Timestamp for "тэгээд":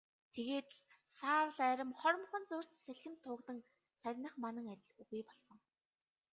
0.33-0.69